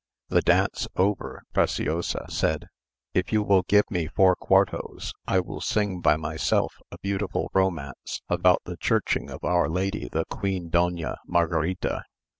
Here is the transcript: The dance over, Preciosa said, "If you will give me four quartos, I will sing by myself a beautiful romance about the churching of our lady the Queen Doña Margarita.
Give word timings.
The 0.29 0.41
dance 0.41 0.87
over, 0.95 1.43
Preciosa 1.53 2.25
said, 2.27 2.65
"If 3.13 3.31
you 3.31 3.43
will 3.43 3.61
give 3.61 3.91
me 3.91 4.07
four 4.07 4.35
quartos, 4.35 5.13
I 5.27 5.39
will 5.41 5.61
sing 5.61 6.01
by 6.01 6.17
myself 6.17 6.73
a 6.91 6.97
beautiful 7.03 7.51
romance 7.53 8.19
about 8.27 8.63
the 8.65 8.77
churching 8.77 9.29
of 9.29 9.43
our 9.43 9.69
lady 9.69 10.09
the 10.11 10.25
Queen 10.25 10.71
Doña 10.71 11.17
Margarita. 11.27 12.05